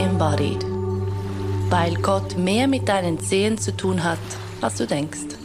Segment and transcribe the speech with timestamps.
[0.00, 0.64] embodied.
[1.70, 4.18] Weil Gott mehr mit deinen Zehen zu tun hat,
[4.60, 5.36] als du denkst.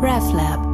[0.00, 0.68] RevLab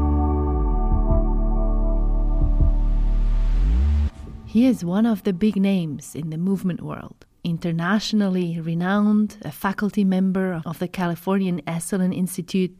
[4.46, 7.26] He is one of the big names in the movement world.
[7.42, 12.72] Internationally renowned, a faculty member of the Californian Esalen Institute,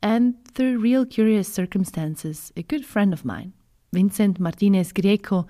[0.00, 3.52] and through real curious circumstances, a good friend of mine.
[3.92, 5.46] Vincent Martinez Grieco,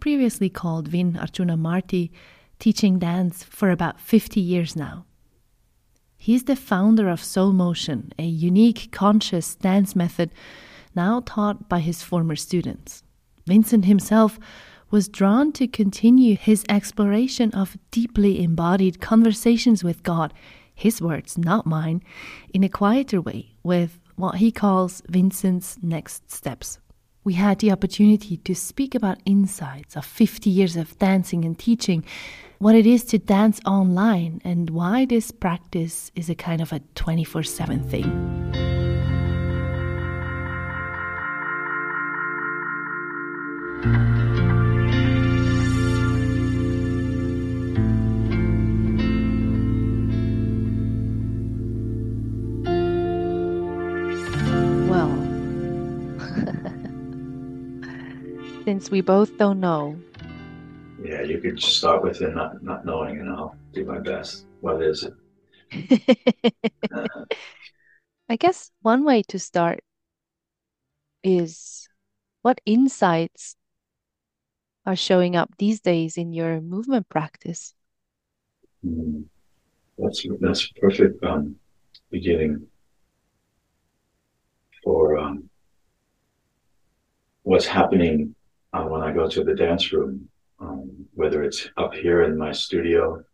[0.00, 2.12] previously called Vinn Arjuna Marti,
[2.58, 5.04] teaching dance for about 50 years now.
[6.16, 10.32] He's the founder of Soul Motion, a unique conscious dance method
[10.94, 13.02] now taught by his former students.
[13.46, 14.38] Vincent himself
[14.90, 20.32] was drawn to continue his exploration of deeply embodied conversations with God,
[20.74, 22.02] his words, not mine,
[22.52, 26.78] in a quieter way, with what he calls Vincent's next steps.
[27.26, 32.04] We had the opportunity to speak about insights of 50 years of dancing and teaching,
[32.60, 36.78] what it is to dance online, and why this practice is a kind of a
[36.94, 38.76] 24 7 thing.
[58.76, 59.98] Since we both don't know.
[61.02, 64.44] Yeah, you could start with it not, not knowing, and I'll do my best.
[64.60, 65.14] What is it?
[68.28, 69.80] I guess one way to start
[71.24, 71.88] is
[72.42, 73.56] what insights
[74.84, 77.72] are showing up these days in your movement practice?
[78.84, 79.24] Mm,
[79.96, 81.56] that's that's perfect um,
[82.10, 82.66] beginning
[84.84, 85.48] for um,
[87.46, 88.35] what's happening
[88.76, 90.28] uh, when I go to the dance room,
[90.60, 93.24] um, whether it's up here in my studio,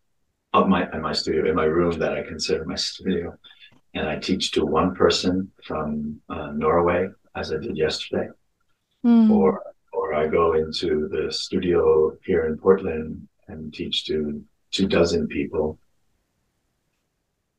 [0.53, 3.37] up my in my studio in my room that I consider my studio,
[3.93, 8.29] and I teach to one person from uh, Norway as I did yesterday,
[9.05, 9.29] mm.
[9.31, 9.61] or
[9.91, 15.77] or I go into the studio here in Portland and teach to two dozen people.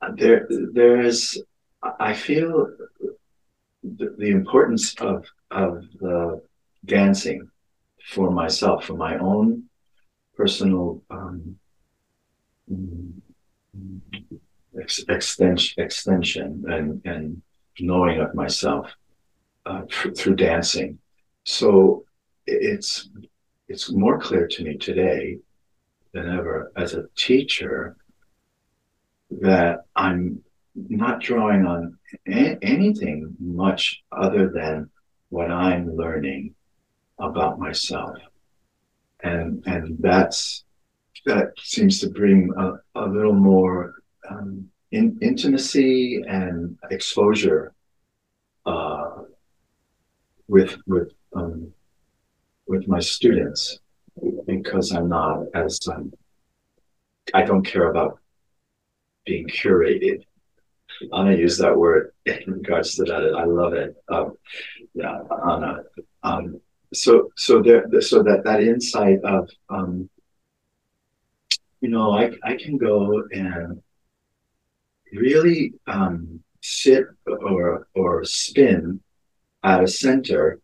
[0.01, 1.43] Uh, there, there is.
[2.01, 2.69] I feel
[3.83, 6.41] the, the importance of of the
[6.87, 7.51] dancing
[8.05, 9.65] for myself, for my own
[10.37, 11.57] personal um,
[14.81, 17.43] ex- extension, extension and, and
[17.81, 18.91] knowing of myself
[19.67, 20.99] uh, through dancing.
[21.45, 22.05] So
[22.47, 23.09] it's
[23.69, 25.39] it's more clear to me today
[26.13, 27.97] than ever as a teacher
[29.31, 30.43] that I'm
[30.75, 31.99] not drawing on
[32.29, 34.91] a- anything much other than
[35.31, 36.54] what I'm learning
[37.19, 38.17] about myself.
[39.23, 40.65] And, and that's,
[41.27, 43.95] that seems to bring a, a little more
[44.29, 47.73] um, in, intimacy and exposure
[48.67, 49.23] uh,
[50.49, 51.73] with, with, um,
[52.67, 53.79] with my students
[54.47, 56.13] because I'm not as, um,
[57.33, 58.19] I don't care about
[59.25, 60.25] being curated.
[61.13, 63.35] I'm gonna use that word in regards to that.
[63.37, 63.97] I love it.
[64.09, 64.37] Um,
[64.95, 65.83] yeah, Anna.
[66.23, 66.61] Um,
[66.95, 70.09] so so there so that that insight of um,
[71.81, 73.83] you know I I can go and
[75.13, 79.01] really um, sit or or spin
[79.63, 80.61] at a center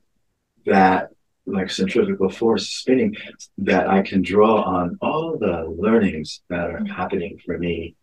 [0.66, 1.10] that
[1.46, 3.16] like centrifugal force spinning
[3.58, 7.96] that I can draw on all the learnings that are happening for me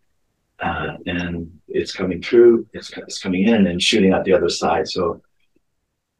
[0.59, 4.87] uh, and it's coming through it's, it's coming in and shooting out the other side.
[4.87, 5.21] So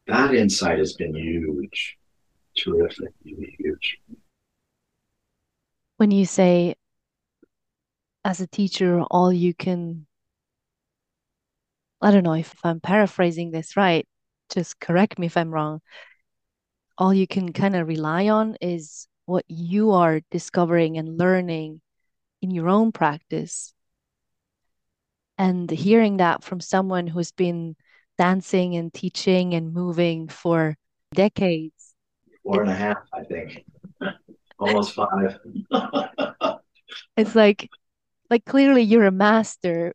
[0.08, 1.98] that insight has been huge,
[2.58, 3.98] terrific, huge.
[5.98, 6.76] When you say,
[8.24, 10.06] as a teacher, all you can,
[12.02, 14.08] I don't know if I'm paraphrasing this right,
[14.50, 15.82] just correct me if I'm wrong.
[16.98, 21.82] All you can kind of rely on is what you are discovering and learning
[22.42, 23.74] in your own practice.
[25.38, 27.76] And hearing that from someone who's been
[28.18, 30.76] dancing and teaching and moving for
[31.14, 31.96] decades.
[32.44, 33.66] Four and a half, I think.
[34.60, 35.40] Almost five.
[37.18, 37.70] it's like
[38.30, 39.94] like clearly you're a master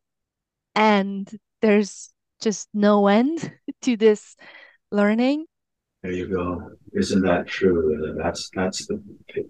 [0.75, 1.29] and
[1.61, 2.11] there's
[2.41, 3.53] just no end
[3.83, 4.37] to this
[4.91, 5.47] learning.
[6.03, 6.71] There you go.
[6.93, 8.15] Isn't that true?
[8.21, 9.03] That's that's the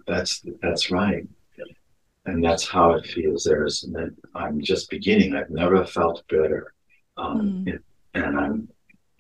[0.07, 1.25] that's that's right.
[2.25, 3.45] And that's how it feels.
[3.45, 3.85] There's
[4.35, 5.35] I'm just beginning.
[5.35, 6.73] I've never felt better
[7.17, 7.79] um, mm
[8.15, 8.69] and I'm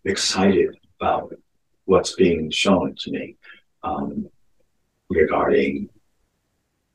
[0.05, 1.35] excited about
[1.85, 3.37] what's being shown to me
[3.83, 4.29] um,
[5.09, 5.89] regarding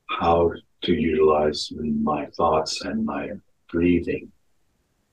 [0.08, 0.52] how
[0.82, 3.30] to utilize my thoughts and my
[3.70, 4.30] breathing,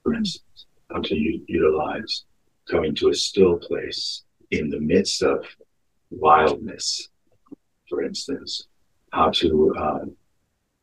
[0.03, 2.25] for instance, how to u- utilize
[2.69, 5.45] coming to a still place in the midst of
[6.11, 7.09] wildness,
[7.89, 8.67] for instance,
[9.11, 10.05] how to uh,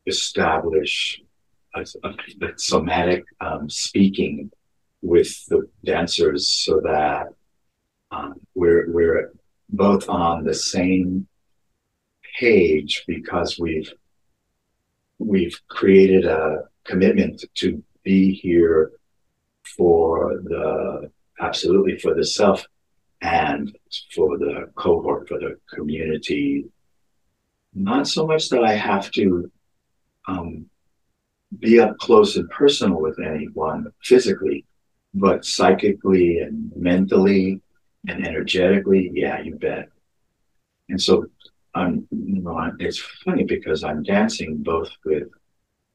[0.05, 1.21] establish
[1.75, 2.09] a, a,
[2.45, 4.51] a somatic um, speaking
[5.03, 7.27] with the dancers so that
[8.09, 9.33] um, we're we're
[9.69, 11.27] both on the same
[12.39, 13.91] page because we've
[15.19, 18.91] we've created a commitment to be here
[19.77, 22.65] for the absolutely for the self
[23.21, 23.77] and
[24.15, 26.65] for the cohort for the community.
[27.73, 29.51] Not so much that i have to
[30.27, 30.67] um,
[31.59, 34.65] be up close and personal with anyone physically
[35.13, 37.61] but psychically and mentally
[38.07, 39.89] and energetically yeah you bet
[40.89, 41.25] and so
[41.75, 45.29] I'm, you know, it's funny because I'm dancing both with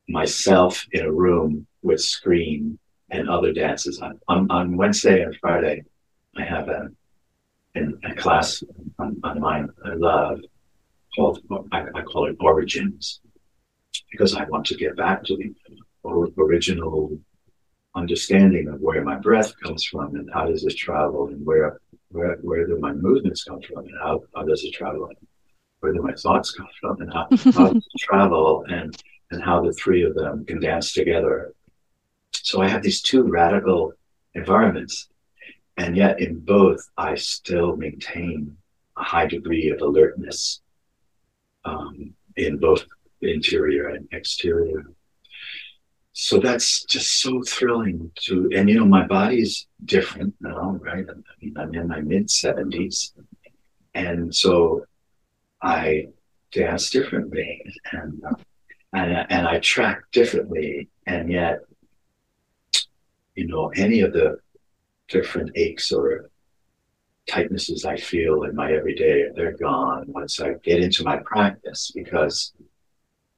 [0.09, 2.79] myself in a room with screen
[3.11, 4.01] and other dances.
[4.01, 5.85] On, on, on Wednesday and Friday,
[6.37, 6.89] I have a,
[7.77, 8.63] a class
[8.99, 10.41] on, on mine I love
[11.15, 11.41] called,
[11.73, 13.21] I, I call it Origins,
[14.11, 15.55] because I want to get back to the
[16.39, 17.19] original
[17.99, 21.81] understanding of where my breath comes from and how does it travel and where
[22.11, 25.17] where where do my movements come from and how, how does it travel and
[25.81, 28.97] where do my thoughts come from and how, how travel and
[29.31, 31.53] and how the three of them can dance together.
[32.33, 33.93] So I have these two radical
[34.35, 35.09] environments,
[35.77, 38.57] and yet in both I still maintain
[38.97, 40.61] a high degree of alertness
[41.65, 42.85] um, in both
[43.21, 44.85] interior and exterior.
[46.21, 51.07] So that's just so thrilling to, and you know, my body's different now, right?
[51.09, 53.13] I mean, I'm in my mid 70s.
[53.95, 54.85] And so
[55.63, 56.09] I
[56.51, 57.63] dance differently
[57.93, 58.21] and
[58.93, 61.61] and and I track differently, and yet,
[63.37, 64.39] you know, any of the
[65.07, 66.31] different aches or
[67.31, 72.55] tightnesses I feel in my everyday, they're gone once I get into my practice because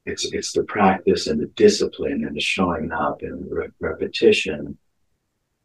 [0.06, 4.78] it's it's the practice and the discipline and the showing up and re- repetition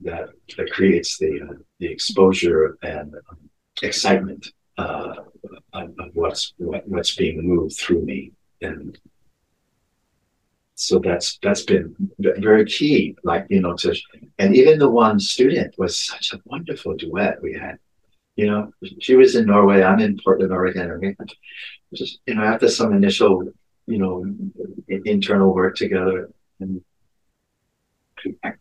[0.02, 3.50] that that creates the uh, the exposure and um,
[3.82, 4.48] excitement
[4.78, 5.16] uh,
[5.74, 8.32] of, of what's what, what's being moved through me.
[8.62, 8.98] And
[10.76, 13.96] so that's that's been very key like you know to
[14.38, 17.78] and even the one student was such a wonderful duet we had.
[18.36, 21.16] You know she was in norway i'm in portland oregon
[21.94, 23.50] just you know after some initial
[23.88, 24.26] you know
[25.06, 26.30] internal work together
[26.60, 26.82] and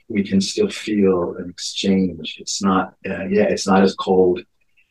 [0.09, 4.41] we can still feel an exchange it's not uh, yeah it's not as cold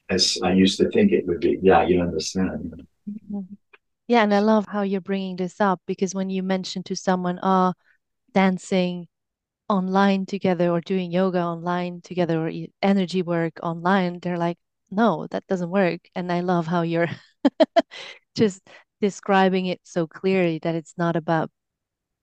[0.09, 3.41] as i used to think it would be yeah you understand mm-hmm.
[4.07, 7.39] Yeah, and I love how you're bringing this up because when you mention to someone,
[7.41, 7.73] oh,
[8.33, 9.07] dancing
[9.69, 12.51] online together or doing yoga online together or
[12.81, 14.57] energy work online, they're like,
[14.91, 16.01] no, that doesn't work.
[16.15, 17.09] And I love how you're
[18.35, 18.61] just
[19.03, 21.51] describing it so clearly that it's not about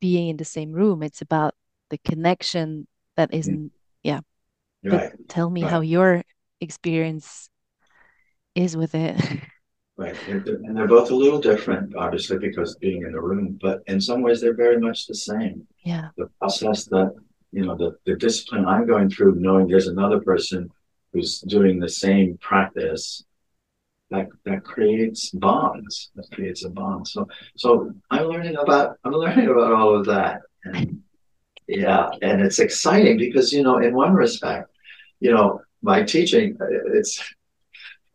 [0.01, 1.55] being in the same room, it's about
[1.91, 2.87] the connection
[3.17, 3.39] that mm-hmm.
[3.39, 3.73] isn't,
[4.03, 4.21] yeah.
[4.83, 5.11] Right.
[5.13, 5.71] But tell me right.
[5.71, 6.23] how your
[6.59, 7.51] experience
[8.55, 9.17] is with it.
[9.99, 10.17] Right.
[10.29, 14.23] And they're both a little different, obviously, because being in the room, but in some
[14.23, 15.67] ways they're very much the same.
[15.85, 16.09] Yeah.
[16.17, 17.15] The process that,
[17.53, 20.71] you know, the, the discipline I'm going through, knowing there's another person
[21.13, 23.27] who's doing the same practice,
[24.11, 26.11] that that creates bonds.
[26.17, 27.07] That creates a bond.
[27.09, 30.43] So so I'm learning about I'm learning about all of that.
[30.65, 31.03] And
[31.71, 34.71] yeah, and it's exciting because, you know, in one respect,
[35.21, 36.57] you know, my teaching,
[36.93, 37.23] it's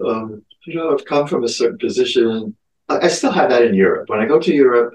[0.06, 2.56] um, you know, I've come from a certain position.
[2.90, 4.10] I, still have that in Europe.
[4.10, 4.94] When I go to Europe,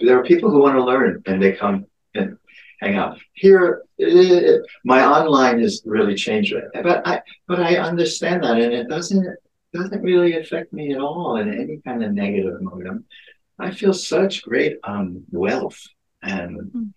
[0.00, 2.36] there are people who want to learn and they come and
[2.80, 3.18] hang out.
[3.32, 8.88] Here, it, my online is really changed, but I but I understand that, and it
[8.88, 9.24] doesn't
[9.74, 13.04] doesn't really affect me at all in any kind of negative mode.
[13.58, 15.80] I feel such great um, wealth
[16.22, 16.92] and mm.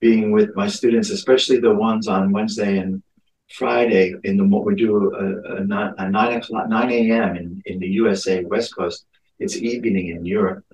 [0.00, 3.02] being with my students, especially the ones on Wednesday and
[3.50, 7.36] Friday in the we do a, a, nine, a nine o'clock nine a.m.
[7.36, 9.04] in in the USA West Coast.
[9.38, 10.64] It's evening in Europe,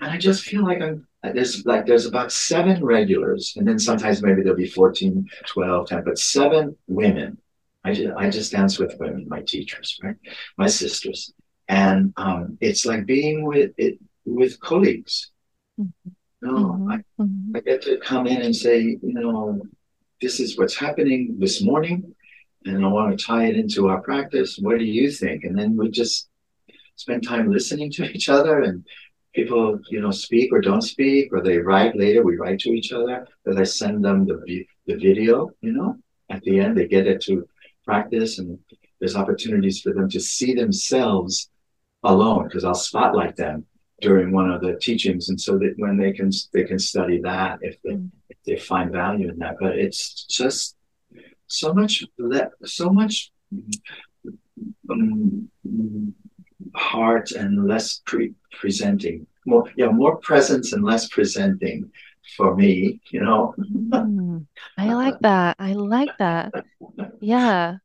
[0.00, 4.22] and I just feel like I'm there's like there's about seven regulars, and then sometimes
[4.22, 7.38] maybe there'll be 14, 12, 10, but seven women.
[7.84, 10.16] I just, I just dance with women, my teachers, right,
[10.56, 11.32] my sisters,
[11.68, 15.30] and um, it's like being with it with colleagues.
[15.80, 16.10] Mm-hmm.
[16.42, 16.90] No, mm-hmm.
[16.90, 17.56] I, mm-hmm.
[17.56, 19.60] I get to come in and say, you know,
[20.20, 22.14] this is what's happening this morning,
[22.64, 24.58] and I want to tie it into our practice.
[24.60, 25.44] What do you think?
[25.44, 26.28] And then we just
[26.96, 28.84] spend time listening to each other and
[29.34, 32.22] people, you know, speak or don't speak, or they write later.
[32.22, 33.26] We write to each other.
[33.44, 35.50] That I send them the the video.
[35.60, 35.96] You know,
[36.30, 37.46] at the end they get it to
[37.84, 38.58] practice, and
[38.98, 41.50] there's opportunities for them to see themselves
[42.02, 43.66] alone because I'll spotlight them
[44.00, 47.58] during one of the teachings, and so that when they can they can study that
[47.62, 48.10] if they mm.
[48.28, 49.56] if they find value in that.
[49.60, 50.76] But it's just
[51.46, 53.32] so much that so much
[54.90, 55.48] um,
[56.74, 59.26] heart and less pre- presenting.
[59.46, 61.90] More yeah more presence and less presenting
[62.36, 63.54] for me you know?
[63.58, 64.46] Mm,
[64.78, 65.56] i like that.
[65.58, 66.52] I like that
[67.22, 67.76] yeah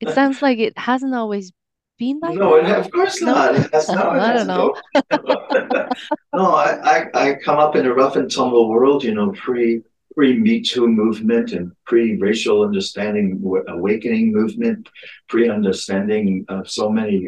[0.00, 1.52] it sounds like it hasn't always
[1.98, 2.78] been like no that?
[2.78, 3.58] It, of course not no.
[3.58, 4.74] That's not i don't know
[6.34, 9.82] no I, I i come up in a rough and tumble world you know pre
[10.14, 14.88] pre-Me Too movement and pre-racial understanding awakening movement,
[15.28, 17.26] pre-understanding of so many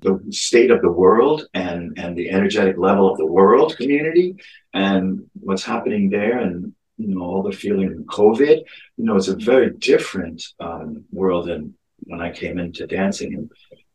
[0.00, 4.36] the state of the world and and the energetic level of the world community
[4.74, 8.64] and what's happening there and you know all the feeling of COVID.
[8.96, 13.34] You know, it's a very different um, world than when I came into dancing.
[13.34, 13.50] And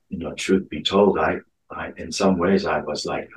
[0.09, 1.37] you know, truth be told, I
[1.69, 3.29] I in some ways I was like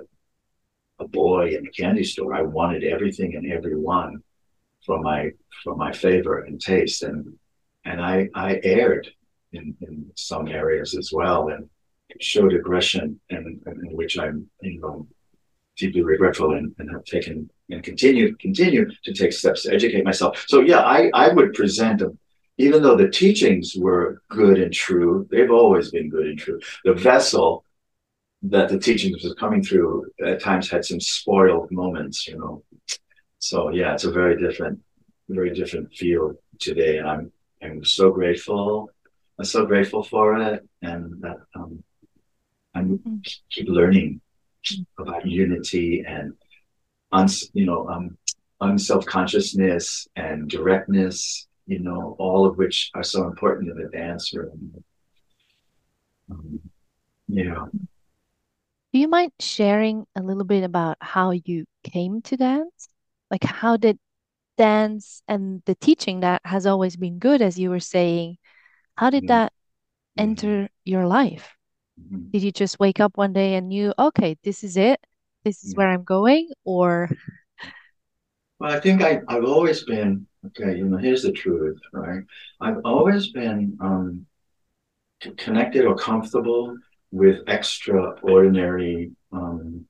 [0.99, 2.35] a boy in a candy store.
[2.35, 4.23] I wanted everything and everyone
[4.85, 5.31] for my
[5.63, 7.35] for my favor and taste and
[7.85, 9.09] and I I erred
[9.53, 11.69] in, in some areas as well and
[12.21, 15.07] showed aggression and in, in, which I'm you know
[15.77, 20.45] deeply regretful and, and have taken and continue continue to take steps to educate myself.
[20.49, 22.19] So yeah, I I would present them
[22.57, 26.61] even though the teachings were good and true, they've always been good and true.
[26.85, 27.65] The vessel
[28.43, 32.63] that the teachings was coming through at times had some spoiled moments, you know,
[33.45, 34.81] so yeah, it's a very different,
[35.29, 38.89] very different field today, and I'm I'm so grateful.
[39.39, 41.85] I'm so grateful for it, and that um,
[42.75, 44.23] I'm keep learning
[44.99, 46.33] about unity and
[47.55, 48.17] you know, um,
[48.61, 51.47] unself consciousness and directness.
[51.67, 54.85] You know, all of which are so important in the dance room.
[56.31, 56.61] Um,
[57.27, 57.65] yeah.
[58.93, 62.89] Do you mind sharing a little bit about how you came to dance?
[63.35, 63.99] like how did
[64.57, 68.37] dance and the teaching that has always been good as you were saying
[68.95, 69.29] how did mm-hmm.
[69.29, 70.31] that mm-hmm.
[70.31, 71.57] enter your life
[72.01, 72.31] mm-hmm.
[72.31, 75.01] did you just wake up one day and knew okay this is it
[75.45, 77.09] this is where i'm going or
[78.59, 82.23] well i think I, i've always been okay you know here's the truth right
[82.61, 84.27] i've always been um,
[85.37, 86.77] connected or comfortable
[87.11, 89.87] with extraordinary um,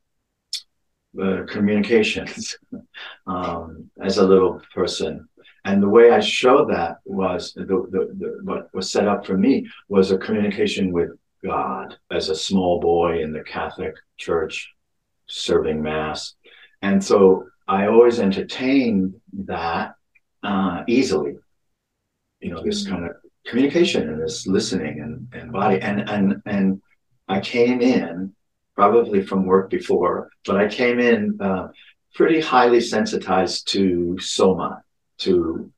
[1.20, 2.56] uh, communications
[3.26, 5.28] um, as a little person.
[5.64, 9.38] And the way I showed that was the, the, the, what was set up for
[9.38, 11.11] me was a communication with
[11.42, 14.74] God as a small boy in the Catholic Church
[15.26, 16.35] serving Mass.
[16.83, 19.14] And so I always entertained
[19.47, 19.95] that
[20.43, 21.37] uh, easily,
[22.40, 23.12] you know, this kind of
[23.47, 25.81] communication and this listening and, and body.
[25.81, 26.83] And, and, and
[27.26, 28.35] I came in
[28.75, 31.69] probably from work before, but I came in uh,
[32.14, 34.83] pretty highly sensitized to soma,
[35.19, 35.73] to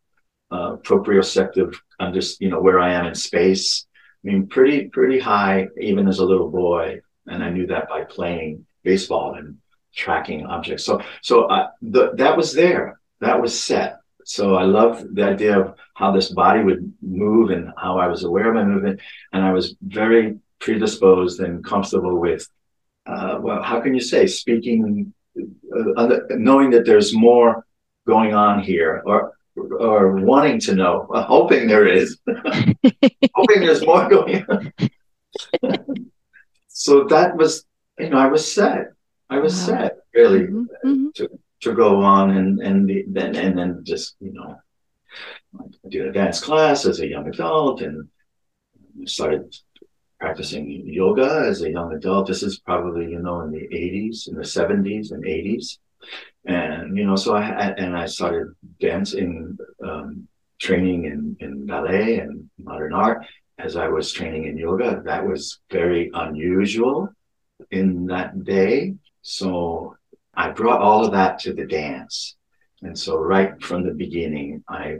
[0.50, 3.87] uh, proprioceptive, under, you know, where I am in space.
[4.25, 7.00] I mean, pretty, pretty high, even as a little boy.
[7.26, 9.59] And I knew that by playing baseball and
[9.95, 10.85] tracking objects.
[10.85, 13.00] So, so uh, the, that was there.
[13.21, 13.99] That was set.
[14.25, 18.25] So I loved the idea of how this body would move and how I was
[18.25, 19.00] aware of my movement.
[19.33, 22.49] And I was very predisposed and comfortable with
[23.07, 25.12] uh, well, how can you say speaking,
[25.97, 27.64] uh, knowing that there's more
[28.07, 32.19] going on here, or or wanting to know, hoping there is,
[33.35, 34.73] hoping there's more going on.
[36.69, 37.64] so that was,
[37.99, 38.93] you know, I was set.
[39.29, 39.67] I was wow.
[39.67, 40.88] set really mm-hmm.
[40.88, 41.07] mm-hmm.
[41.17, 41.31] to
[41.62, 44.57] to go on and and the, then and then just you know,
[45.59, 48.09] I did a dance class as a young adult and
[49.05, 49.55] started
[50.19, 52.26] practicing yoga as a young adult.
[52.26, 55.79] This is probably, you know, in the 80s, in the 70s and 80s.
[56.47, 62.49] And, you know, so I, and I started dancing, um, training in, in ballet and
[62.59, 63.26] modern art
[63.59, 65.03] as I was training in yoga.
[65.05, 67.11] That was very unusual
[67.70, 68.94] in that day.
[69.22, 69.96] So
[70.34, 72.36] I brought all of that to the dance.
[72.82, 74.98] And so right from the beginning, I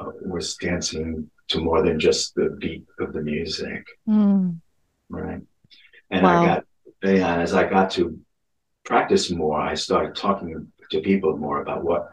[0.00, 3.86] uh, was dancing to more than just the beat of the music.
[4.08, 4.60] Mm.
[5.08, 5.40] Right.
[6.10, 6.42] And wow.
[6.42, 6.64] I got,
[7.02, 8.18] and as I got to
[8.84, 12.08] practice more, I started talking to people more about what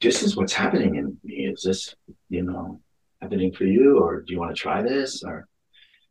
[0.00, 1.46] this is what's happening in me.
[1.46, 1.94] Is this,
[2.28, 2.80] you know,
[3.22, 5.22] happening for you, or do you want to try this?
[5.24, 5.48] Or,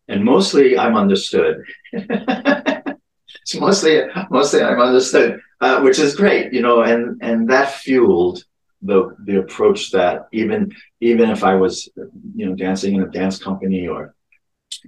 [0.08, 1.64] and mostly I'm understood.
[1.94, 8.44] it's mostly mostly I'm understood, uh, which is great, you know, and and that fueled
[8.82, 11.90] the the approach that even even if I was
[12.36, 14.16] you know dancing in a dance company or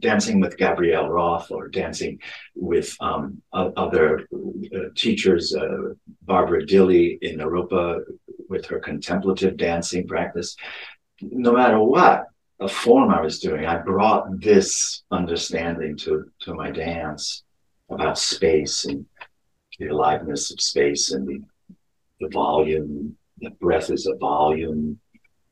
[0.01, 2.19] dancing with Gabrielle Roth or dancing
[2.55, 5.93] with um, other uh, teachers, uh,
[6.24, 8.00] Barbara Dilley in Europa
[8.50, 10.55] with her contemplative dancing practice.
[11.22, 12.25] No matter what
[12.59, 17.43] a form I was doing, I brought this understanding to to my dance
[17.89, 19.05] about space and
[19.79, 21.41] the aliveness of space and the,
[22.21, 23.15] the volume.
[23.41, 25.00] The breath is a volume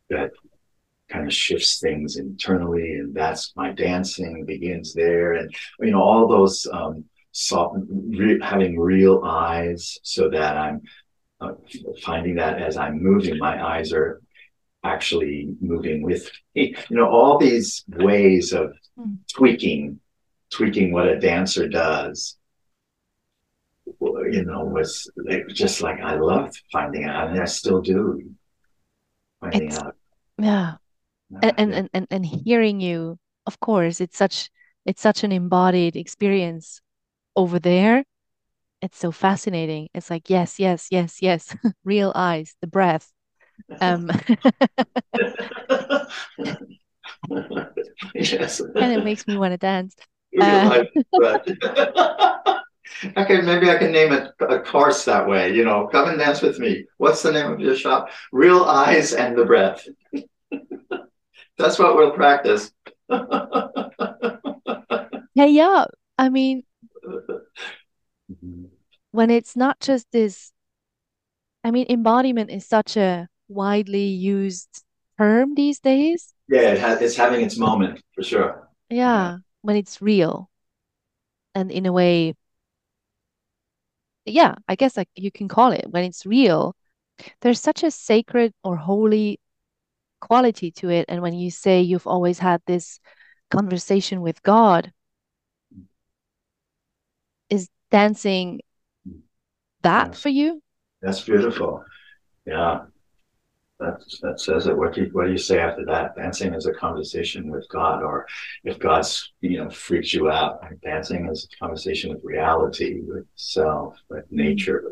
[0.09, 0.31] that
[1.09, 6.27] kind of shifts things internally, and that's my dancing begins there, and you know all
[6.27, 10.81] those um, soft, re- having real eyes, so that I'm
[11.41, 11.53] uh,
[12.01, 14.21] finding that as I'm moving, my eyes are
[14.83, 16.75] actually moving with me.
[16.89, 19.15] You know all these ways of hmm.
[19.33, 19.99] tweaking,
[20.49, 22.37] tweaking what a dancer does
[24.33, 25.09] you know, was
[25.49, 27.27] just like I loved finding out.
[27.27, 28.21] I mean, I still do
[29.39, 29.95] finding it's, out.
[30.37, 30.73] Yeah.
[31.41, 34.49] And, and, and, and, and hearing you, of course, it's such
[34.85, 36.81] it's such an embodied experience
[37.35, 38.03] over there.
[38.81, 39.87] It's so fascinating.
[39.93, 41.55] It's like, yes, yes, yes, yes.
[41.85, 43.12] Real eyes, the breath.
[43.81, 44.09] Um
[48.15, 48.59] yes.
[48.59, 49.95] And it makes me want to dance.
[50.41, 50.83] Uh,
[53.17, 55.53] Okay, maybe I can name a, a course that way.
[55.53, 56.85] You know, come and dance with me.
[56.97, 58.09] What's the name of your shop?
[58.31, 59.85] Real Eyes and the Breath.
[61.57, 62.71] That's what we'll practice.
[65.35, 65.85] hey, yeah.
[66.17, 66.63] I mean,
[69.11, 70.51] when it's not just this,
[71.63, 74.83] I mean, embodiment is such a widely used
[75.17, 76.33] term these days.
[76.49, 78.69] Yeah, it has, it's having its moment for sure.
[78.89, 80.49] Yeah, yeah, when it's real
[81.55, 82.35] and in a way
[84.25, 86.75] yeah, I guess like you can call it when it's real,
[87.41, 89.39] there's such a sacred or holy
[90.21, 91.05] quality to it.
[91.09, 92.99] And when you say you've always had this
[93.51, 94.93] conversation with God,
[97.49, 98.61] is dancing
[99.81, 100.21] that yes.
[100.21, 100.61] for you?
[101.01, 101.83] That's beautiful.
[102.45, 102.85] Yeah
[103.83, 104.77] that that says it.
[104.77, 106.15] What do you, what do you say after that?
[106.15, 108.25] Dancing is a conversation with God, or
[108.63, 113.95] if God's you know freaks you out, dancing is a conversation with reality, with self,
[114.09, 114.91] with nature.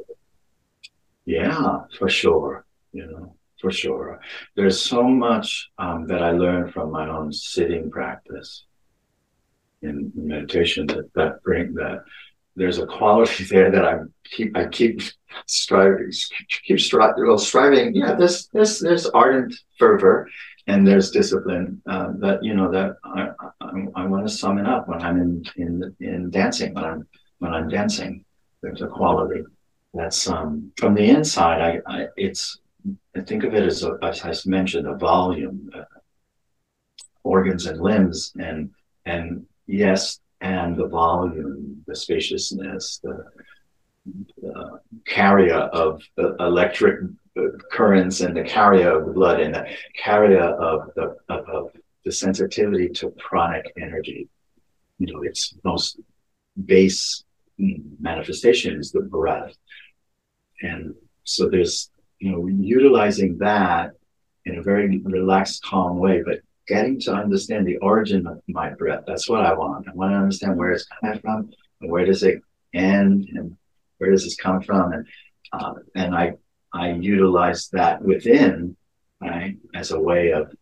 [1.25, 2.65] Yeah, for sure.
[2.93, 4.19] You know, for sure.
[4.55, 8.65] There's so much um, that I learned from my own sitting practice
[9.81, 12.03] in meditation that that bring that
[12.55, 15.01] there's a quality there that I keep I keep
[15.45, 16.11] striving
[16.65, 17.95] keep stri- well, striving.
[17.95, 20.27] Yeah, there's there's there's ardent fervor
[20.67, 23.29] and there's discipline uh, that you know that I,
[23.61, 27.07] I, I want to sum it up when I'm in in in dancing when I'm
[27.39, 28.23] when I'm dancing.
[28.61, 29.43] There's a quality
[29.93, 31.61] that's um, from the inside.
[31.61, 32.59] I, I it's
[33.15, 35.83] I think of it as a, as I mentioned a volume, uh,
[37.23, 38.71] organs and limbs, and
[39.05, 43.25] and yes, and the volume, the spaciousness, the,
[44.41, 46.99] the carrier of the electric
[47.71, 51.71] currents and the carrier of the blood and the carrier of the, of, of
[52.03, 54.27] the sensitivity to pranic energy.
[54.97, 55.99] You know, its most
[56.65, 57.23] base
[57.57, 59.55] manifestation is the breath.
[60.61, 63.91] And so there's, you know, utilizing that
[64.45, 66.39] in a very relaxed, calm way, but
[66.73, 69.03] getting to understand the origin of my breath.
[69.05, 69.87] That's what I want.
[69.87, 72.41] I want to understand where it's coming from and where does it
[72.73, 73.57] end and
[73.97, 75.05] where does this come from and
[75.51, 76.33] uh, and I
[76.73, 78.77] I utilize that within
[79.21, 80.53] right as a way of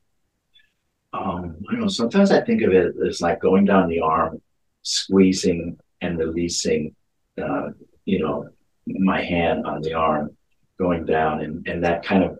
[1.13, 1.87] um, know.
[1.87, 4.41] Sometimes I think of it as like going down the arm,
[4.83, 6.95] squeezing and releasing,
[7.41, 7.69] uh,
[8.05, 8.49] you know,
[8.85, 10.35] my hand on the arm,
[10.77, 12.39] going down, and and that kind of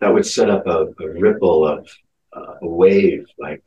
[0.00, 1.88] that would set up a, a ripple of
[2.32, 3.62] uh, a wave like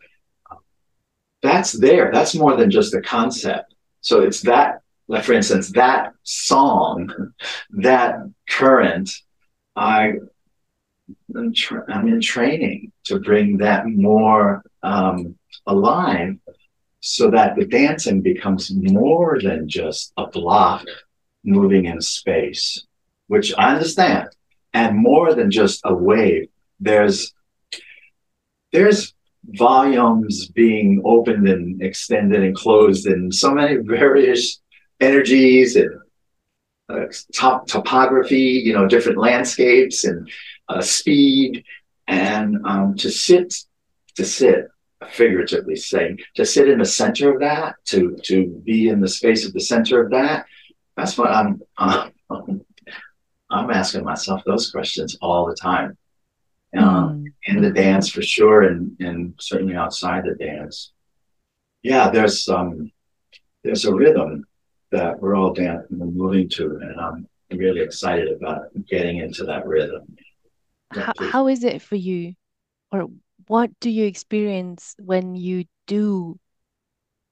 [1.42, 6.14] that's there that's more than just a concept so it's that like for instance that
[6.24, 7.34] song
[7.72, 8.16] that
[8.48, 9.10] current
[9.76, 10.14] i
[11.36, 16.38] I'm, tra- I'm in training to bring that more um, alive
[17.00, 20.86] so that the dancing becomes more than just a block
[21.44, 22.86] moving in space,
[23.28, 24.30] which I understand,
[24.74, 26.48] and more than just a wave.
[26.80, 27.34] There's
[28.74, 29.14] there's
[29.46, 34.62] volumes being opened and extended and closed and so many various
[35.00, 35.92] energies and
[36.90, 40.30] uh, top topography, you know, different landscapes and
[40.68, 41.64] uh, speed.
[42.08, 43.54] And um, to sit,
[44.16, 44.68] to sit
[45.10, 49.46] figuratively saying, to sit in the center of that, to to be in the space
[49.46, 50.46] of the center of that.
[50.98, 51.62] That's what I'm.
[51.78, 52.10] Uh,
[53.50, 55.96] I'm asking myself those questions all the time.
[56.76, 57.34] Um, mm.
[57.46, 60.92] In the dance, for sure, and and certainly outside the dance.
[61.82, 62.92] Yeah, there's um,
[63.64, 64.46] there's a rhythm
[64.92, 69.68] that we're all dancing and moving to, and I'm really excited about getting into that
[69.68, 70.16] rhythm.
[70.92, 72.34] How, how is it for you,
[72.92, 73.08] or
[73.48, 76.40] what do you experience when you do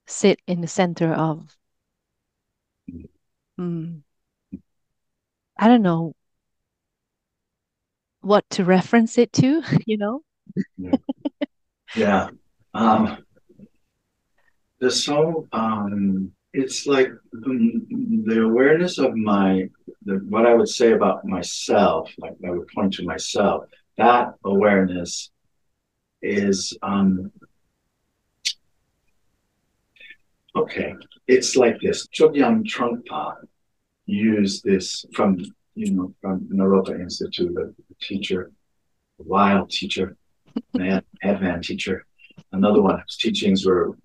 [0.06, 1.56] sit in the center of?
[3.58, 4.02] Mm,
[5.56, 6.14] I don't know
[8.22, 10.22] what to reference it to, you know?
[10.78, 10.92] yeah.
[11.94, 12.28] yeah.
[12.74, 13.18] Um,
[14.88, 19.68] so um, it's like the awareness of my
[20.04, 23.64] the, what I would say about myself, like I would point to myself.
[23.98, 25.30] That awareness
[26.22, 27.30] is um,
[30.56, 30.94] okay.
[31.28, 32.08] It's like this.
[32.08, 33.34] Chogyam Trungpa
[34.06, 35.38] used this from
[35.74, 38.50] you know from Naropa Institute, a teacher,
[39.20, 40.16] a wild teacher,
[40.74, 42.06] man, advan teacher.
[42.52, 43.96] Another one whose teachings were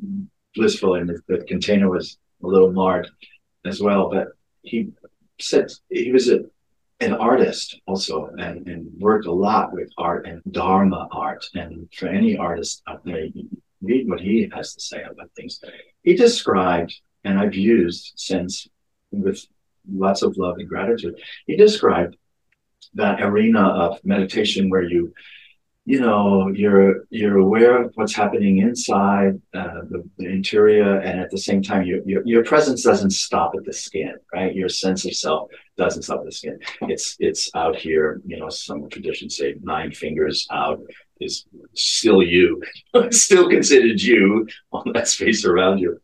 [0.55, 3.09] blissful and the container was a little marred
[3.65, 4.09] as well.
[4.09, 4.29] But
[4.61, 4.91] he
[5.39, 6.45] said he was a,
[6.99, 11.45] an artist also and, and worked a lot with art and Dharma art.
[11.53, 13.27] And for any artist out there,
[13.81, 15.61] read what he has to say about things.
[16.03, 18.67] He described, and I've used since
[19.11, 19.45] with
[19.91, 22.15] lots of love and gratitude, he described
[22.93, 25.13] that arena of meditation where you
[25.87, 31.29] you know you're you're aware of what's happening inside uh, the, the, interior and at
[31.31, 34.53] the same time your, your, your presence doesn't stop at the skin right?
[34.53, 36.59] Your sense of self doesn't stop at the skin.
[36.81, 40.81] It's it's out here you know some traditions say nine fingers out
[41.21, 42.61] is still you
[43.11, 46.01] still considered you on that space around you.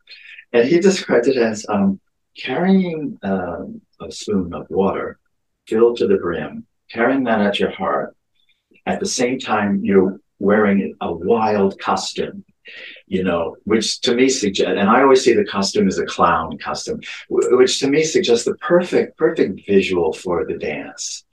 [0.54, 2.00] And he described it as um,
[2.38, 5.19] carrying um, a spoon of water
[5.67, 8.15] filled to the brim carrying that at your heart
[8.86, 12.43] at the same time, you're wearing a wild costume,
[13.08, 16.58] you know, which to me suggests, and I always see the costume as a clown
[16.58, 21.24] costume, which to me suggests the perfect, perfect visual for the dance.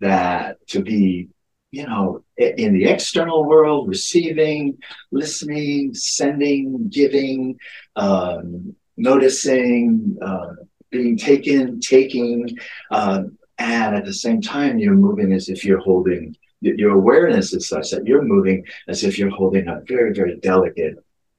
[0.00, 1.28] That to be,
[1.72, 4.78] you know, in the external world, receiving,
[5.10, 7.58] listening, sending, giving,
[7.96, 10.54] um, noticing, uh,
[10.90, 12.58] being taken, taking,
[12.90, 13.22] uh,
[13.58, 17.90] and at the same time, you're moving as if you're holding your awareness is such
[17.90, 20.96] that you're moving as if you're holding a very, very delicate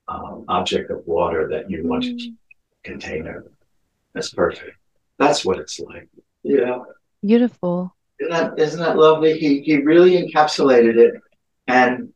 [0.07, 2.33] um, object of water that you want to
[2.83, 3.45] container.
[4.13, 4.77] That's perfect.
[5.19, 6.09] That's what it's like.
[6.43, 6.79] Yeah.
[7.23, 7.95] Beautiful.
[8.19, 9.37] Isn't that isn't that lovely?
[9.37, 11.13] He he really encapsulated it
[11.67, 12.11] and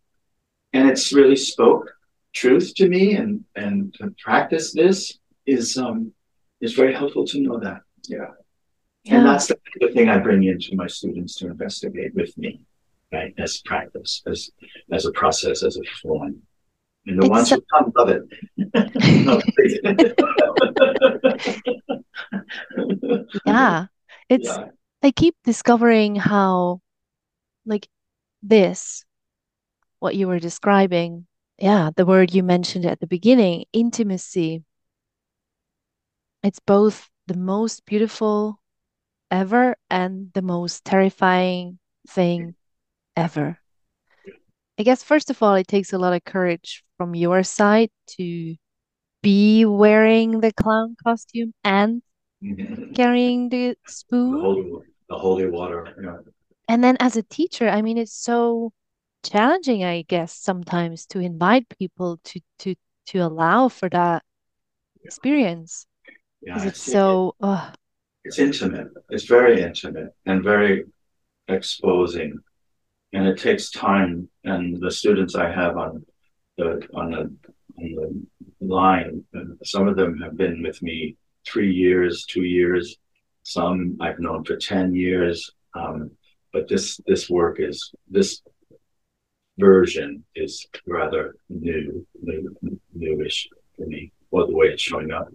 [0.73, 1.91] and it's really spoke
[2.33, 6.13] truth to me and and to practice this is um
[6.61, 7.81] is very helpful to know that.
[8.07, 8.29] Yeah.
[9.03, 9.17] yeah.
[9.17, 12.61] And that's the, the thing I bring into my students to investigate with me
[13.15, 13.33] right?
[13.37, 14.49] As practice, as
[14.91, 16.41] as a process, as a form.
[17.07, 18.23] And the it's ones who come love it.
[23.45, 23.85] yeah.
[24.27, 24.65] It's yeah.
[25.03, 26.81] I keep discovering how
[27.65, 27.87] like
[28.41, 29.05] this,
[29.99, 31.27] what you were describing,
[31.59, 34.63] yeah, the word you mentioned at the beginning, intimacy.
[36.45, 38.61] It's both the most beautiful
[39.31, 42.53] ever and the most terrifying thing
[43.17, 43.57] ever.
[44.77, 48.55] I guess, first of all, it takes a lot of courage from your side to
[49.23, 52.03] be wearing the clown costume and
[52.43, 52.93] mm-hmm.
[52.93, 54.33] carrying the spoon.
[54.33, 54.71] The holy,
[55.09, 55.95] the holy water.
[55.99, 56.17] Yeah.
[56.69, 58.71] And then as a teacher, I mean, it's so
[59.23, 62.75] challenging, I guess, sometimes to invite people to to
[63.07, 64.21] to allow for that
[65.01, 65.05] yeah.
[65.05, 65.87] experience.
[66.45, 67.71] Yeah, it's, so uh,
[68.23, 68.89] it's intimate.
[69.09, 70.85] It's very intimate and very
[71.47, 72.39] exposing
[73.15, 74.29] and it takes time.
[74.43, 76.05] And the students I have on
[76.57, 77.33] the on the
[77.77, 78.27] on
[78.59, 79.23] the line,
[79.63, 81.15] some of them have been with me
[81.47, 82.97] three years, two years.
[83.43, 85.51] Some I've known for ten years.
[85.73, 86.11] Um,
[86.53, 88.41] but this this work is this
[89.57, 92.55] version is rather new, new
[92.93, 95.29] newish for me, or the way it's showing up.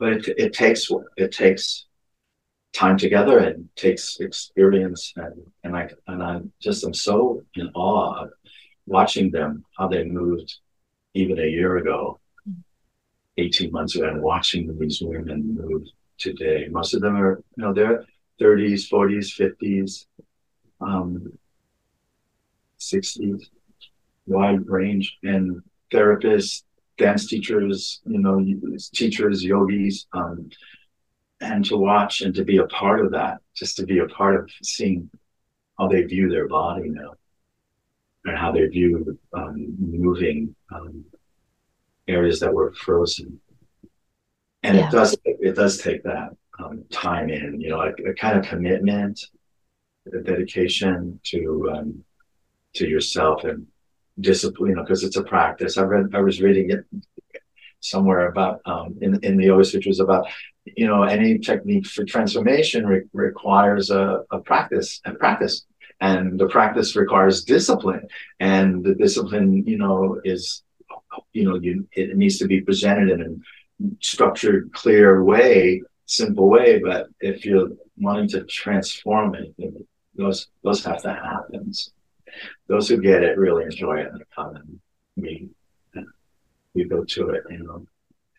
[0.00, 1.86] But it, it takes it takes
[2.72, 8.22] time together and takes experience and and I and I just am so in awe
[8.24, 8.30] of
[8.86, 10.56] watching them how they moved
[11.14, 12.18] even a year ago,
[13.36, 15.84] eighteen months ago, and watching these women move
[16.18, 16.66] today.
[16.70, 18.04] Most of them are you know they're
[18.38, 20.06] thirties, forties, fifties,
[20.80, 21.38] um,
[22.78, 23.50] sixties,
[24.26, 26.62] wide range, and therapists,
[27.00, 28.44] dance teachers, you know,
[28.92, 30.50] teachers, yogis, um,
[31.40, 34.36] and to watch and to be a part of that, just to be a part
[34.36, 35.10] of seeing
[35.78, 37.14] how they view their body now
[38.26, 41.02] and how they view um, moving um,
[42.06, 43.40] areas that were frozen.
[44.62, 44.86] And yeah.
[44.86, 48.44] it does it does take that um, time in, you know, a, a, kind of
[48.44, 49.18] commitment,
[50.12, 52.04] a dedication to um,
[52.74, 53.66] to yourself and
[54.20, 55.78] discipline, you know, because it's a practice.
[55.78, 56.84] I read I was reading it
[57.80, 60.26] somewhere about um, in in the OS, which was about
[60.64, 65.64] you know any technique for transformation re- requires a, a practice and practice.
[66.02, 68.08] And the practice requires discipline.
[68.38, 70.62] And the discipline you know is
[71.32, 76.78] you know you it needs to be presented in a structured clear way simple way.
[76.78, 79.54] But if you're wanting to transform it
[80.14, 81.72] those those have to happen
[82.68, 84.80] those who get it really enjoy it and come and
[85.16, 85.48] we
[86.74, 87.84] we go to it you know.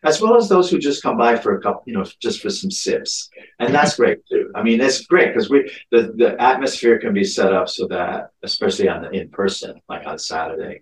[0.04, 2.50] As well as those who just come by for a couple, you know, just for
[2.50, 4.52] some sips, and that's great too.
[4.56, 8.32] I mean, it's great because we the the atmosphere can be set up so that,
[8.42, 10.82] especially on the in person, like on Saturday,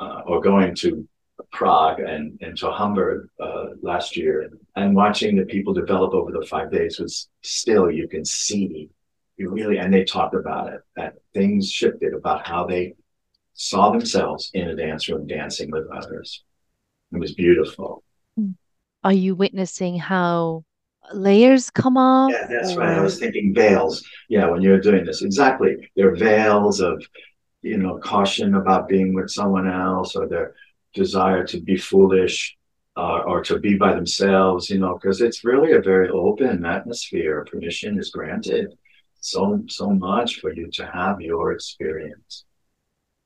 [0.00, 1.06] uh, or going to
[1.52, 6.44] Prague and and to Hamburg uh, last year, and watching the people develop over the
[6.44, 8.90] five days was still you can see
[9.38, 12.94] you really, and they talked about it that things shifted about how they
[13.54, 16.44] saw themselves in a dance room dancing with others.
[17.12, 18.04] It was beautiful
[19.04, 20.64] are you witnessing how
[21.12, 22.30] layers come off?
[22.32, 22.80] Yeah, that's or...
[22.80, 22.98] right.
[22.98, 24.04] I was thinking veils.
[24.28, 25.90] Yeah, when you're doing this, exactly.
[25.96, 27.02] They're veils of,
[27.62, 30.54] you know, caution about being with someone else or their
[30.94, 32.56] desire to be foolish
[32.96, 37.46] uh, or to be by themselves, you know, because it's really a very open atmosphere.
[37.50, 38.76] Permission is granted
[39.20, 42.44] so so much for you to have your experience.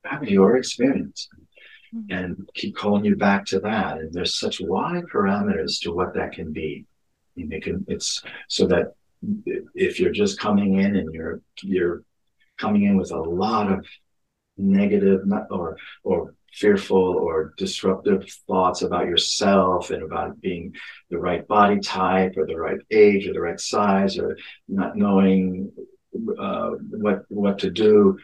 [0.05, 1.29] Have your experience.
[1.95, 2.11] Mm-hmm.
[2.11, 3.99] and keep calling you back to that.
[3.99, 6.87] And there's such wide parameters to what that can be.
[7.37, 8.95] I mean, it can, it's so that
[9.75, 12.03] if you're just coming in and you're you're
[12.57, 13.87] coming in with a lot of
[14.57, 20.75] negative or or fearful or disruptive thoughts about yourself and about being
[21.11, 24.37] the right body type or the right age or the right size or
[24.69, 25.73] not knowing
[26.39, 28.19] uh, what what to do